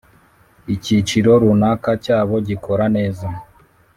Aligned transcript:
icyiciro 0.75 1.31
runaka 1.41 1.91
cyabo 2.03 2.35
gikora 2.47 2.85
neza. 2.97 3.27